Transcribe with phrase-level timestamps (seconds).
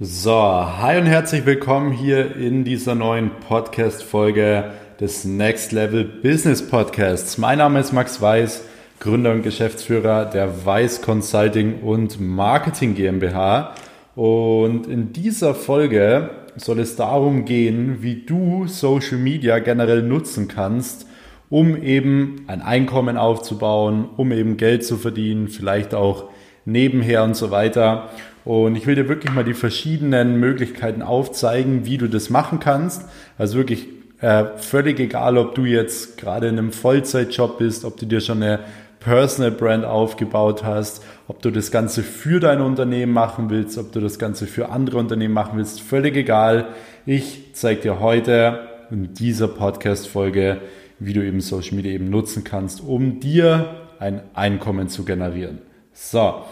[0.00, 7.38] So, hi und herzlich willkommen hier in dieser neuen Podcast-Folge des Next Level Business Podcasts.
[7.38, 8.64] Mein Name ist Max Weiß,
[8.98, 13.76] Gründer und Geschäftsführer der Weiß Consulting und Marketing GmbH.
[14.16, 21.06] Und in dieser Folge soll es darum gehen, wie du Social Media generell nutzen kannst,
[21.50, 26.30] um eben ein Einkommen aufzubauen, um eben Geld zu verdienen, vielleicht auch
[26.64, 28.10] nebenher und so weiter.
[28.44, 33.08] Und ich will dir wirklich mal die verschiedenen Möglichkeiten aufzeigen, wie du das machen kannst.
[33.38, 33.88] Also wirklich
[34.20, 38.42] äh, völlig egal, ob du jetzt gerade in einem Vollzeitjob bist, ob du dir schon
[38.42, 38.60] eine
[39.00, 44.00] Personal Brand aufgebaut hast, ob du das Ganze für dein Unternehmen machen willst, ob du
[44.00, 46.68] das Ganze für andere Unternehmen machen willst, völlig egal.
[47.04, 50.62] Ich zeige dir heute in dieser Podcast-Folge,
[50.98, 55.58] wie du eben Social Media eben nutzen kannst, um dir ein Einkommen zu generieren.
[55.92, 56.42] So,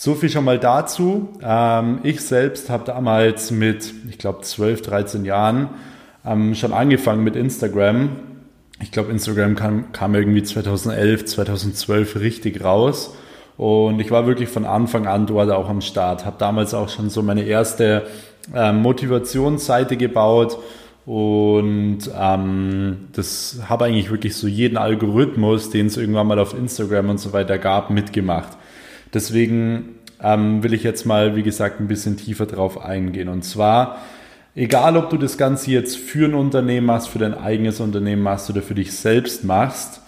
[0.00, 1.28] so viel schon mal dazu.
[1.42, 5.68] Ähm, ich selbst habe damals mit, ich glaube, 12, 13 Jahren
[6.24, 8.08] ähm, schon angefangen mit Instagram.
[8.80, 13.14] Ich glaube, Instagram kam, kam irgendwie 2011, 2012 richtig raus.
[13.58, 16.24] Und ich war wirklich von Anfang an dort auch am Start.
[16.24, 18.06] Habe damals auch schon so meine erste
[18.54, 20.56] äh, Motivationsseite gebaut
[21.04, 27.10] und ähm, das habe eigentlich wirklich so jeden Algorithmus, den es irgendwann mal auf Instagram
[27.10, 28.56] und so weiter gab, mitgemacht.
[29.12, 33.28] Deswegen ähm, will ich jetzt mal, wie gesagt, ein bisschen tiefer drauf eingehen.
[33.28, 33.98] Und zwar,
[34.54, 38.50] egal ob du das Ganze jetzt für ein Unternehmen machst, für dein eigenes Unternehmen machst
[38.50, 40.02] oder für dich selbst machst,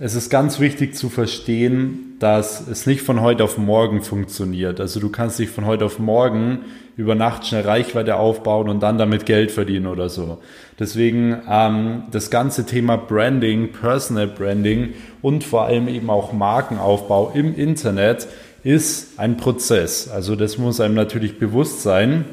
[0.00, 4.80] es ist ganz wichtig zu verstehen, dass es nicht von heute auf morgen funktioniert.
[4.80, 6.60] Also du kannst dich von heute auf morgen
[6.96, 10.38] über Nacht schnell Reichweite aufbauen und dann damit Geld verdienen oder so.
[10.78, 17.56] Deswegen ähm, das ganze Thema Branding, Personal Branding und vor allem eben auch Markenaufbau im
[17.56, 18.28] Internet
[18.62, 20.08] ist ein Prozess.
[20.08, 22.24] Also das muss einem natürlich bewusst sein.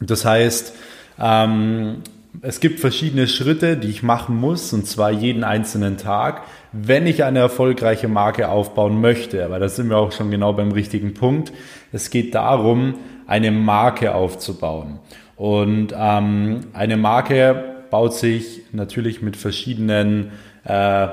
[0.00, 0.74] Das heißt,
[1.18, 2.02] ähm,
[2.42, 7.24] es gibt verschiedene Schritte, die ich machen muss, und zwar jeden einzelnen Tag, wenn ich
[7.24, 9.44] eine erfolgreiche Marke aufbauen möchte.
[9.44, 11.52] Aber da sind wir auch schon genau beim richtigen Punkt.
[11.92, 12.94] Es geht darum,
[13.26, 14.98] eine Marke aufzubauen.
[15.36, 20.32] Und ähm, eine Marke baut sich natürlich mit verschiedenen
[20.64, 21.08] äh,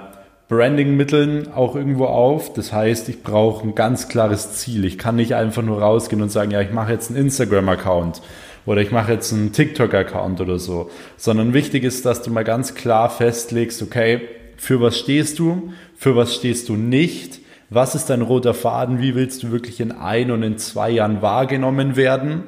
[0.48, 2.54] Branding-Mitteln auch irgendwo auf.
[2.54, 4.86] Das heißt, ich brauche ein ganz klares Ziel.
[4.86, 8.22] Ich kann nicht einfach nur rausgehen und sagen, ja, ich mache jetzt einen Instagram-Account
[8.66, 12.76] oder ich mache jetzt einen TikTok-Account oder so, sondern wichtig ist, dass du mal ganz
[12.76, 14.22] klar festlegst, okay,
[14.58, 17.40] für was stehst du, für was stehst du nicht,
[17.70, 21.22] was ist dein roter Faden, wie willst du wirklich in ein und in zwei Jahren
[21.22, 22.44] wahrgenommen werden?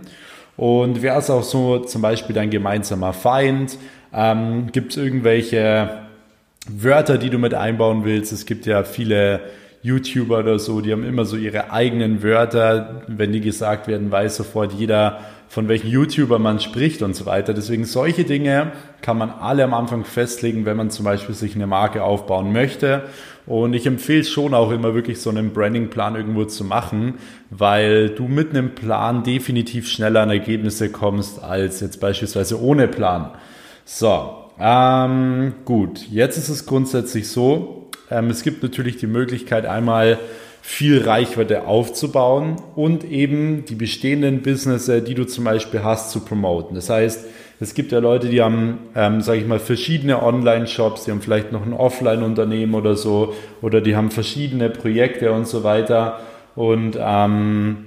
[0.56, 3.78] Und wer ist auch so zum Beispiel dein gemeinsamer Feind,
[4.14, 5.90] ähm, gibt es irgendwelche
[6.68, 8.32] Wörter, die du mit einbauen willst.
[8.32, 9.42] Es gibt ja viele
[9.82, 13.04] YouTuber oder so, die haben immer so ihre eigenen Wörter.
[13.08, 17.54] Wenn die gesagt werden, weiß sofort jeder, von welchen YouTuber man spricht und so weiter.
[17.54, 21.68] Deswegen solche Dinge kann man alle am Anfang festlegen, wenn man zum Beispiel sich eine
[21.68, 23.04] Marke aufbauen möchte.
[23.46, 27.16] Und ich empfehle schon auch immer wirklich so einen Brandingplan irgendwo zu machen,
[27.50, 33.32] weil du mit einem Plan definitiv schneller an Ergebnisse kommst als jetzt beispielsweise ohne Plan.
[33.86, 37.77] So, ähm, gut, jetzt ist es grundsätzlich so,
[38.12, 40.18] ähm, es gibt natürlich die Möglichkeit einmal
[40.62, 46.76] viel Reichweite aufzubauen und eben die bestehenden Businesses, die du zum Beispiel hast, zu promoten.
[46.76, 47.26] Das heißt,
[47.60, 51.52] es gibt ja Leute, die haben, ähm, sage ich mal, verschiedene Online-Shops, die haben vielleicht
[51.52, 56.20] noch ein Offline-Unternehmen oder so, oder die haben verschiedene Projekte und so weiter.
[56.56, 57.86] Und ähm,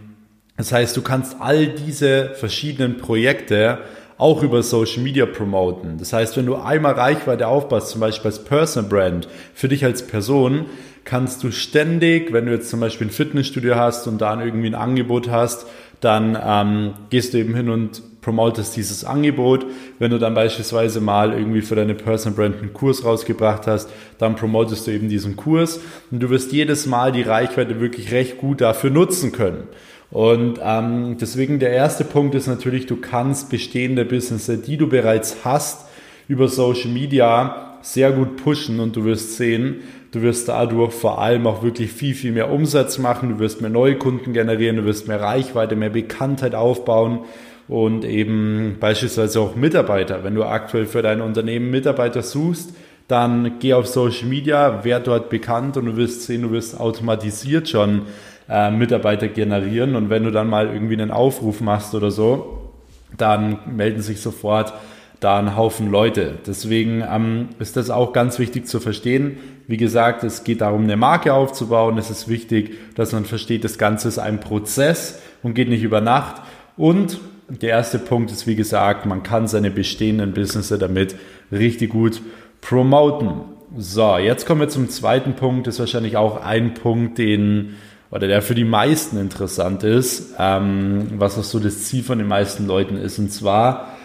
[0.57, 3.79] das heißt, du kannst all diese verschiedenen Projekte
[4.21, 5.99] auch über Social Media promoten.
[5.99, 10.07] Das heißt, wenn du einmal Reichweite aufbaust, zum Beispiel als Personal Brand, für dich als
[10.07, 10.67] Person,
[11.05, 14.75] kannst du ständig, wenn du jetzt zum Beispiel ein Fitnessstudio hast und dann irgendwie ein
[14.75, 15.67] Angebot hast,
[16.01, 19.67] dann ähm, gehst du eben hin und promotest dieses Angebot.
[19.99, 23.89] Wenn du dann beispielsweise mal irgendwie für deine Personal Brand einen Kurs rausgebracht hast,
[24.19, 25.81] dann promotest du eben diesen Kurs
[26.11, 29.65] und du wirst jedes Mal die Reichweite wirklich recht gut dafür nutzen können.
[30.11, 35.45] Und ähm, deswegen der erste Punkt ist natürlich, du kannst bestehende Businesses, die du bereits
[35.45, 35.87] hast,
[36.27, 41.47] über Social Media sehr gut pushen und du wirst sehen, du wirst dadurch vor allem
[41.47, 45.09] auch wirklich viel, viel mehr Umsatz machen, du wirst mehr neue Kunden generieren, du wirst
[45.09, 47.21] mehr Reichweite, mehr Bekanntheit aufbauen
[47.69, 50.25] und eben beispielsweise auch Mitarbeiter.
[50.25, 52.75] Wenn du aktuell für dein Unternehmen Mitarbeiter suchst,
[53.07, 57.69] dann geh auf Social Media, wer dort bekannt und du wirst sehen, du wirst automatisiert
[57.69, 58.03] schon
[58.51, 59.95] äh, Mitarbeiter generieren.
[59.95, 62.73] Und wenn du dann mal irgendwie einen Aufruf machst oder so,
[63.17, 64.73] dann melden sich sofort
[65.21, 66.39] da ein Haufen Leute.
[66.47, 69.37] Deswegen ähm, ist das auch ganz wichtig zu verstehen.
[69.67, 71.99] Wie gesagt, es geht darum, eine Marke aufzubauen.
[71.99, 76.01] Es ist wichtig, dass man versteht, das Ganze ist ein Prozess und geht nicht über
[76.01, 76.41] Nacht.
[76.77, 77.21] Und
[77.51, 81.17] Der erste Punkt ist, wie gesagt, man kann seine bestehenden Businesses damit
[81.51, 82.23] richtig gut
[82.61, 83.41] promoten.
[83.77, 85.67] So, jetzt kommen wir zum zweiten Punkt.
[85.67, 87.75] Das ist wahrscheinlich auch ein Punkt, den
[88.11, 92.29] oder der für die meisten interessant ist, ähm, was auch so das Ziel von den
[92.29, 93.19] meisten Leuten ist.
[93.19, 93.97] Und zwar,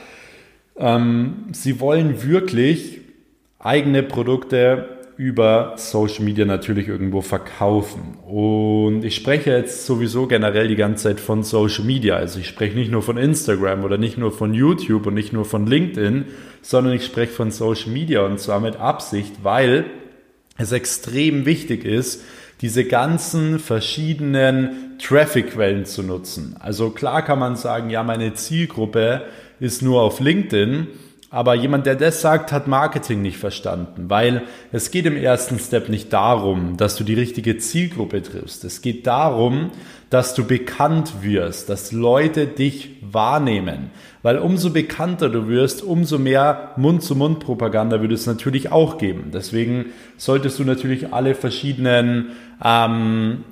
[0.78, 3.02] ähm, sie wollen wirklich
[3.60, 8.18] eigene Produkte über Social Media natürlich irgendwo verkaufen.
[8.28, 12.18] Und ich spreche jetzt sowieso generell die ganze Zeit von Social Media.
[12.18, 15.46] Also ich spreche nicht nur von Instagram oder nicht nur von YouTube und nicht nur
[15.46, 16.26] von LinkedIn,
[16.62, 19.86] sondern ich spreche von Social Media und zwar mit Absicht, weil
[20.58, 22.22] es extrem wichtig ist,
[22.66, 26.56] diese ganzen verschiedenen Traffic-Quellen zu nutzen.
[26.60, 29.22] Also klar kann man sagen, ja, meine Zielgruppe
[29.60, 30.88] ist nur auf LinkedIn,
[31.36, 35.90] aber jemand, der das sagt, hat Marketing nicht verstanden, weil es geht im ersten Step
[35.90, 38.64] nicht darum, dass du die richtige Zielgruppe triffst.
[38.64, 39.72] Es geht darum,
[40.10, 43.90] dass du bekannt wirst, dass Leute dich wahrnehmen.
[44.24, 49.32] Weil umso bekannter du wirst, umso mehr Mund-zu-Mund-Propaganda würde es natürlich auch geben.
[49.34, 52.30] Deswegen solltest du natürlich alle verschiedenen
[52.64, 53.44] ähm,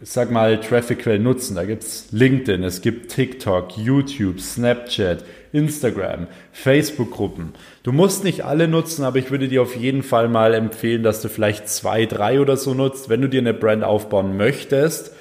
[0.00, 1.56] ich sag mal, Traffic-Quellen nutzen.
[1.56, 7.54] Da gibt's LinkedIn, es gibt TikTok, YouTube, Snapchat, Instagram, Facebook-Gruppen.
[7.82, 11.20] Du musst nicht alle nutzen, aber ich würde dir auf jeden Fall mal empfehlen, dass
[11.20, 15.12] du vielleicht zwei, drei oder so nutzt, wenn du dir eine Brand aufbauen möchtest.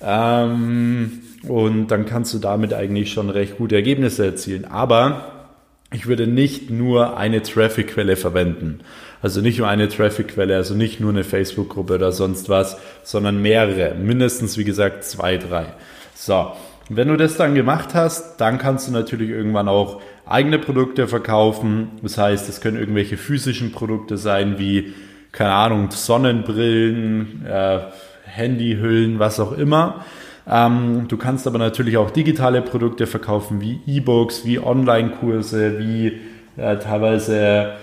[0.00, 4.64] Ähm, und dann kannst du damit eigentlich schon recht gute Ergebnisse erzielen.
[4.64, 5.48] Aber
[5.92, 8.80] ich würde nicht nur eine Traffic-Quelle verwenden.
[9.22, 13.94] Also nicht nur eine Traffic-Quelle, also nicht nur eine Facebook-Gruppe oder sonst was, sondern mehrere.
[13.94, 15.66] Mindestens, wie gesagt, zwei, drei.
[16.14, 16.52] So.
[16.92, 21.92] Wenn du das dann gemacht hast, dann kannst du natürlich irgendwann auch eigene Produkte verkaufen.
[22.02, 24.92] Das heißt, es können irgendwelche physischen Produkte sein, wie,
[25.30, 27.78] keine Ahnung, Sonnenbrillen, äh,
[28.24, 30.04] Handyhüllen, was auch immer.
[30.48, 36.20] Ähm, du kannst aber natürlich auch digitale Produkte verkaufen, wie E-Books, wie Online-Kurse, wie
[36.56, 37.74] äh, teilweise,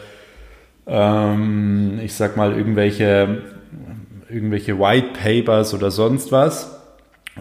[0.88, 3.42] ähm, ich sag mal, irgendwelche,
[4.30, 6.74] irgendwelche White Papers oder sonst was.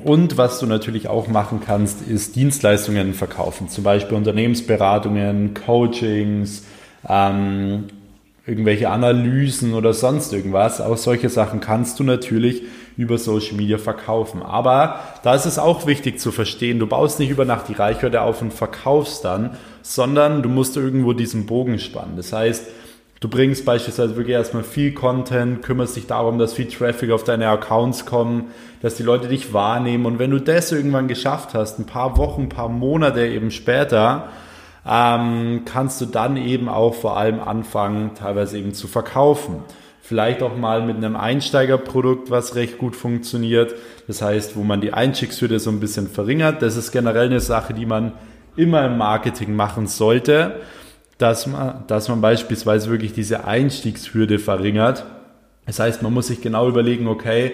[0.05, 6.67] Und was du natürlich auch machen kannst, ist Dienstleistungen verkaufen, zum Beispiel Unternehmensberatungen, Coachings,
[7.09, 7.85] ähm,
[8.47, 10.81] irgendwelche Analysen oder sonst irgendwas.
[10.81, 12.63] Auch solche Sachen kannst du natürlich
[12.97, 14.43] über Social Media verkaufen.
[14.43, 18.23] Aber da ist es auch wichtig zu verstehen, du baust nicht über Nacht die Reichweite
[18.23, 22.17] auf und verkaufst dann, sondern du musst irgendwo diesen Bogen spannen.
[22.17, 22.65] Das heißt,
[23.21, 27.49] du bringst beispielsweise wirklich erstmal viel Content, kümmerst dich darum, dass viel Traffic auf deine
[27.49, 28.47] Accounts kommen,
[28.83, 30.07] dass die Leute dich wahrnehmen.
[30.07, 34.29] Und wenn du das irgendwann geschafft hast, ein paar Wochen, ein paar Monate eben später,
[34.89, 39.65] ähm, kannst du dann eben auch vor allem anfangen, teilweise eben zu verkaufen.
[40.01, 43.75] Vielleicht auch mal mit einem Einsteigerprodukt, was recht gut funktioniert.
[44.07, 46.62] Das heißt, wo man die Einstiegshürde so ein bisschen verringert.
[46.62, 48.12] Das ist generell eine Sache, die man
[48.55, 50.61] immer im Marketing machen sollte,
[51.19, 55.05] dass man, dass man beispielsweise wirklich diese Einstiegshürde verringert.
[55.67, 57.53] Das heißt, man muss sich genau überlegen, okay,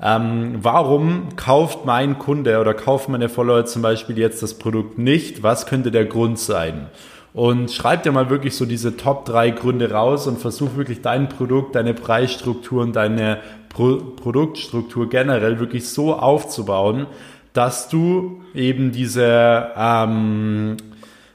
[0.00, 5.42] ähm, warum kauft mein Kunde oder kaufen meine Follower zum Beispiel jetzt das Produkt nicht?
[5.42, 6.86] Was könnte der Grund sein?
[7.34, 11.28] Und schreib dir mal wirklich so diese Top 3 Gründe raus und versuch wirklich dein
[11.28, 17.06] Produkt, deine Preisstruktur und deine Pro Produktstruktur generell wirklich so aufzubauen,
[17.52, 20.76] dass du eben diese, ähm,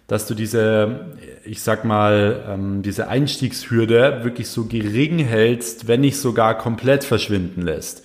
[0.07, 1.13] dass du diese,
[1.45, 7.62] ich sag mal, ähm, diese Einstiegshürde wirklich so gering hältst, wenn nicht sogar komplett verschwinden
[7.62, 8.04] lässt.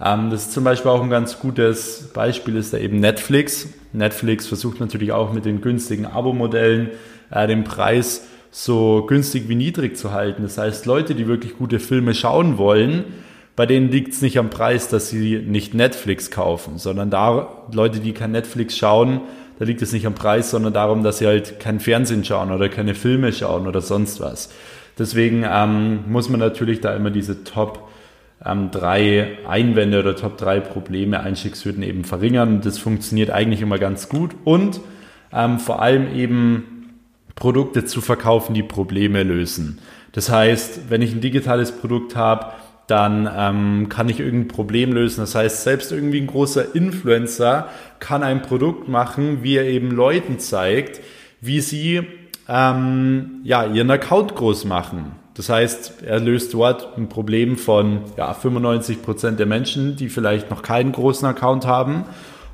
[0.00, 3.68] Ähm, das ist zum Beispiel auch ein ganz gutes Beispiel, ist da eben Netflix.
[3.92, 6.90] Netflix versucht natürlich auch mit den günstigen Abo-Modellen
[7.30, 10.42] äh, den Preis so günstig wie niedrig zu halten.
[10.42, 13.04] Das heißt, Leute, die wirklich gute Filme schauen wollen,
[13.56, 18.00] bei denen liegt es nicht am Preis, dass sie nicht Netflix kaufen, sondern da Leute,
[18.00, 19.22] die kein Netflix schauen,
[19.58, 22.68] da liegt es nicht am Preis, sondern darum, dass sie halt kein Fernsehen schauen oder
[22.68, 24.50] keine Filme schauen oder sonst was.
[24.98, 27.88] Deswegen ähm, muss man natürlich da immer diese Top
[28.44, 32.60] ähm, drei Einwände oder Top drei Probleme, Einstiegshürden eben verringern.
[32.60, 34.80] Das funktioniert eigentlich immer ganz gut und
[35.32, 37.00] ähm, vor allem eben
[37.34, 39.80] Produkte zu verkaufen, die Probleme lösen.
[40.12, 42.52] Das heißt, wenn ich ein digitales Produkt habe,
[42.86, 45.20] dann ähm, kann ich irgendein Problem lösen.
[45.20, 50.38] Das heißt, selbst irgendwie ein großer Influencer kann ein Produkt machen, wie er eben Leuten
[50.38, 51.00] zeigt,
[51.40, 52.02] wie sie
[52.48, 55.12] ähm, ja, ihren Account groß machen.
[55.34, 60.50] Das heißt, er löst dort ein Problem von ja, 95 Prozent der Menschen, die vielleicht
[60.50, 62.04] noch keinen großen Account haben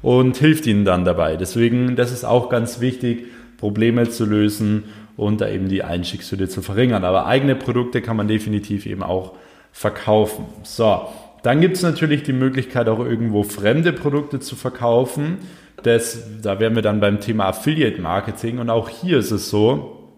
[0.00, 1.36] und hilft ihnen dann dabei.
[1.36, 3.26] Deswegen, das ist auch ganz wichtig,
[3.58, 4.84] Probleme zu lösen
[5.16, 7.04] und da eben die Einstiegshürde zu verringern.
[7.04, 9.34] Aber eigene Produkte kann man definitiv eben auch
[9.72, 10.46] verkaufen.
[10.62, 11.08] So,
[11.42, 15.38] dann gibt es natürlich die Möglichkeit, auch irgendwo fremde Produkte zu verkaufen.
[15.82, 18.58] Das, da wären wir dann beim Thema Affiliate Marketing.
[18.58, 20.08] Und auch hier ist es so,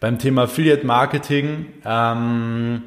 [0.00, 2.82] beim Thema Affiliate Marketing ähm,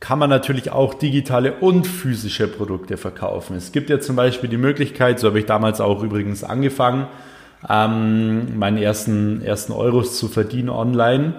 [0.00, 3.56] kann man natürlich auch digitale und physische Produkte verkaufen.
[3.56, 7.06] Es gibt ja zum Beispiel die Möglichkeit, so habe ich damals auch übrigens angefangen,
[7.68, 11.34] ähm, meinen ersten, ersten Euros zu verdienen online.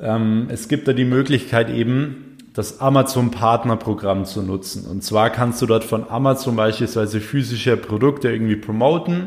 [0.00, 4.86] Ähm, es gibt da die Möglichkeit eben, das Amazon Partnerprogramm zu nutzen.
[4.86, 9.26] Und zwar kannst du dort von Amazon beispielsweise physische Produkte irgendwie promoten,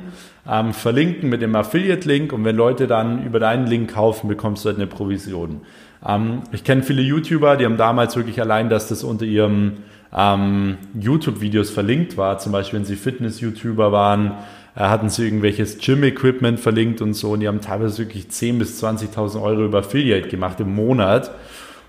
[0.50, 4.70] ähm, verlinken mit dem Affiliate-Link und wenn Leute dann über deinen Link kaufen, bekommst du
[4.70, 5.62] halt eine Provision.
[6.04, 9.74] Ähm, ich kenne viele YouTuber, die haben damals wirklich allein, dass das unter ihrem
[10.12, 14.32] ähm, YouTube-Videos verlinkt war, zum Beispiel wenn sie Fitness-YouTuber waren,
[14.76, 18.84] äh, hatten sie irgendwelches Gym-Equipment verlinkt und so und die haben teilweise wirklich 10.000 bis
[18.84, 21.30] 20.000 Euro über Affiliate gemacht im Monat.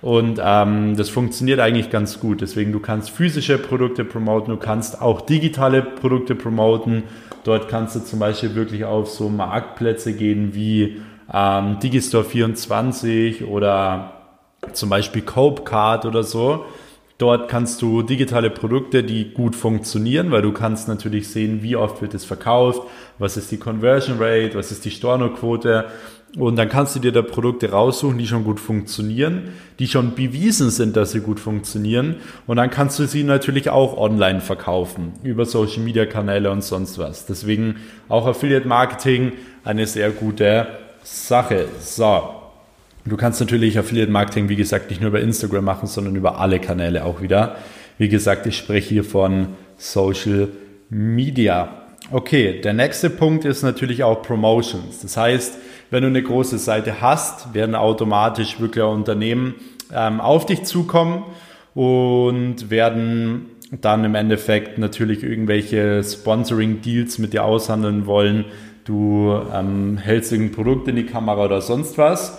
[0.03, 2.41] Und ähm, das funktioniert eigentlich ganz gut.
[2.41, 7.05] Deswegen, du kannst physische Produkte promoten, du kannst auch digitale Produkte promoten.
[7.45, 11.01] Dort kannst du zum Beispiel wirklich auf so Marktplätze gehen wie
[11.33, 14.13] ähm, Digistore 24 oder
[14.73, 16.65] zum Beispiel Copecard oder so.
[17.21, 22.01] Dort kannst du digitale Produkte, die gut funktionieren, weil du kannst natürlich sehen, wie oft
[22.01, 22.81] wird es verkauft,
[23.19, 25.85] was ist die Conversion Rate, was ist die Stornoquote
[26.39, 30.71] und dann kannst du dir da Produkte raussuchen, die schon gut funktionieren, die schon bewiesen
[30.71, 32.17] sind, dass sie gut funktionieren.
[32.47, 36.99] Und dann kannst du sie natürlich auch online verkaufen, über Social Media Kanäle und sonst
[36.99, 37.27] was.
[37.27, 37.77] Deswegen
[38.09, 40.69] auch Affiliate Marketing eine sehr gute
[41.03, 41.67] Sache.
[41.81, 42.40] So.
[43.07, 46.61] Du kannst natürlich Affiliate Marketing, wie gesagt, nicht nur über Instagram machen, sondern über alle
[46.61, 47.57] Kanäle auch wieder.
[47.97, 50.49] Wie gesagt, ich spreche hier von Social
[50.91, 51.87] Media.
[52.11, 55.01] Okay, der nächste Punkt ist natürlich auch Promotions.
[55.01, 55.59] Das heißt,
[55.91, 59.55] wenn du eine große Seite hast, werden automatisch wirklich Unternehmen
[59.95, 61.25] ähm, auf dich zukommen
[61.75, 63.47] und werden
[63.81, 68.45] dann im Endeffekt natürlich irgendwelche Sponsoring-Deals mit dir aushandeln wollen.
[68.85, 72.39] Du ähm, hältst irgendein Produkt in die Kamera oder sonst was.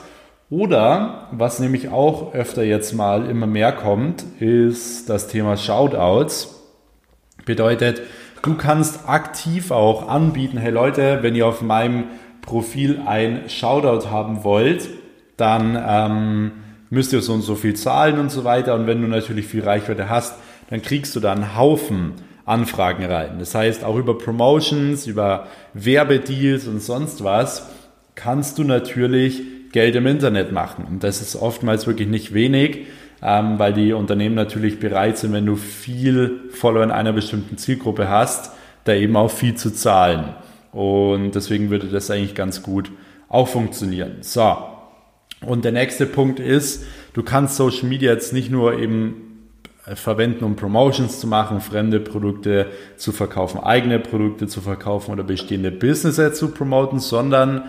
[0.51, 6.61] Oder was nämlich auch öfter jetzt mal immer mehr kommt, ist das Thema Shoutouts.
[7.45, 8.01] Bedeutet,
[8.41, 12.03] du kannst aktiv auch anbieten, hey Leute, wenn ihr auf meinem
[12.41, 14.89] Profil ein Shoutout haben wollt,
[15.37, 16.51] dann ähm,
[16.89, 18.75] müsst ihr so und so viel zahlen und so weiter.
[18.75, 20.35] Und wenn du natürlich viel Reichweite hast,
[20.69, 23.39] dann kriegst du da einen Haufen Anfragen rein.
[23.39, 27.69] Das heißt, auch über Promotions, über Werbedeals und sonst was
[28.15, 30.85] kannst du natürlich Geld im Internet machen.
[30.85, 32.87] Und das ist oftmals wirklich nicht wenig,
[33.21, 38.09] ähm, weil die Unternehmen natürlich bereit sind, wenn du viel Follower in einer bestimmten Zielgruppe
[38.09, 38.51] hast,
[38.83, 40.33] da eben auch viel zu zahlen.
[40.71, 42.91] Und deswegen würde das eigentlich ganz gut
[43.29, 44.17] auch funktionieren.
[44.21, 44.57] So.
[45.45, 49.31] Und der nächste Punkt ist, du kannst Social Media jetzt nicht nur eben
[49.85, 55.23] äh, verwenden, um Promotions zu machen, fremde Produkte zu verkaufen, eigene Produkte zu verkaufen oder
[55.23, 57.63] bestehende Businesses zu promoten, sondern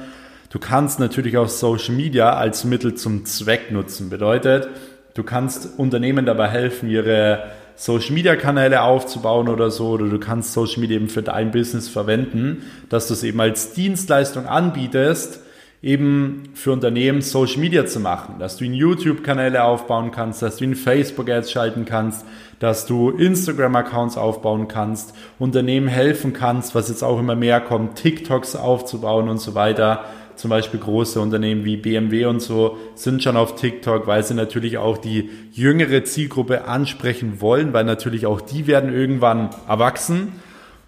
[0.52, 4.11] du kannst natürlich auch Social Media als Mittel zum Zweck nutzen.
[4.11, 4.68] Bedeutet,
[5.14, 7.44] du kannst Unternehmen dabei helfen, ihre
[7.75, 11.88] Social Media Kanäle aufzubauen oder so, oder du kannst Social Media eben für dein Business
[11.88, 15.40] verwenden, dass du es eben als Dienstleistung anbietest,
[15.82, 20.59] eben für Unternehmen Social Media zu machen, dass du in YouTube Kanäle aufbauen kannst, dass
[20.59, 22.26] du in Facebook Ads schalten kannst,
[22.61, 27.97] dass du Instagram Accounts aufbauen kannst, Unternehmen helfen kannst, was jetzt auch immer mehr kommt,
[27.97, 30.04] TikToks aufzubauen und so weiter
[30.37, 34.79] zum Beispiel große Unternehmen wie BMW und so sind schon auf TikTok, weil sie natürlich
[34.79, 40.33] auch die jüngere Zielgruppe ansprechen wollen, weil natürlich auch die werden irgendwann erwachsen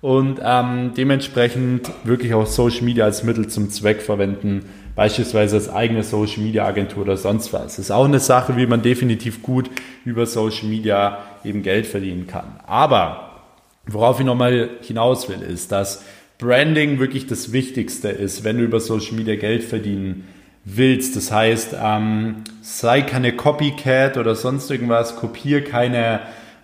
[0.05, 6.03] und ähm, dementsprechend wirklich auch Social Media als Mittel zum Zweck verwenden, beispielsweise als eigene
[6.03, 7.77] Social Media Agentur oder sonst was.
[7.77, 9.71] Das ist auch eine Sache, wie man definitiv gut
[10.05, 12.61] über Social Media eben Geld verdienen kann.
[12.67, 13.31] Aber
[13.87, 16.05] worauf ich nochmal hinaus will, ist, dass
[16.45, 20.25] Branding wirklich das Wichtigste ist, wenn du über Social Media Geld verdienen
[20.67, 21.17] willst.
[21.17, 26.21] Das heißt, ähm, sei keine Copycat oder sonst irgendwas, kopier keine,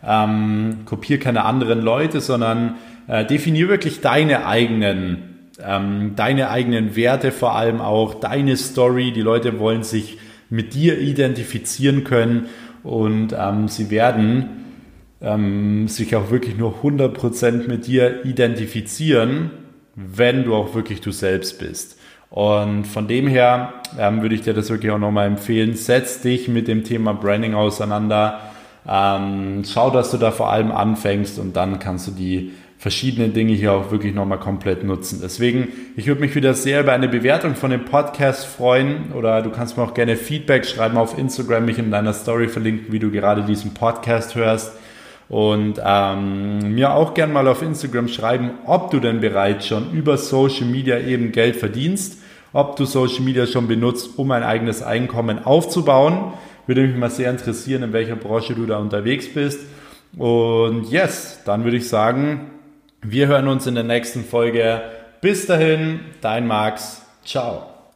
[0.07, 2.75] ähm, kopier keine anderen Leute, sondern
[3.09, 9.13] äh, definier wirklich deine eigenen, ähm, deine eigenen Werte vor allem auch, deine Story.
[9.13, 10.19] Die Leute wollen sich
[10.51, 12.51] mit dir identifizieren können
[12.83, 14.61] und ähm, sie werden
[15.23, 19.51] ähm, sich auch wirklich nur 100% mit dir identifizieren,
[20.15, 21.99] wenn du auch wirklich du selbst bist.
[22.31, 25.75] Und von dem her ähm, würde ich dir das wirklich auch nochmal empfehlen.
[25.75, 28.41] Setz dich mit dem Thema Branding auseinander.
[28.89, 33.53] Ähm, schau, dass du da vor allem anfängst und dann kannst du die verschiedenen Dinge
[33.53, 35.21] hier auch wirklich nochmal komplett nutzen.
[35.23, 39.51] Deswegen, ich würde mich wieder sehr über eine Bewertung von dem Podcast freuen oder du
[39.51, 43.11] kannst mir auch gerne Feedback schreiben auf Instagram, mich in deiner Story verlinken, wie du
[43.11, 44.73] gerade diesen Podcast hörst.
[45.31, 50.19] Und ähm, mir auch gern mal auf Instagram schreiben, ob du denn bereits schon über
[50.19, 52.19] Social Media eben Geld verdienst,
[52.53, 56.33] ob du Social Media schon benutzt, um ein eigenes Einkommen aufzubauen.
[56.67, 59.61] Würde mich mal sehr interessieren, in welcher Branche du da unterwegs bist.
[60.17, 62.51] Und yes, dann würde ich sagen,
[63.01, 64.83] wir hören uns in der nächsten Folge.
[65.21, 67.03] Bis dahin, dein Max.
[67.25, 67.70] Ciao.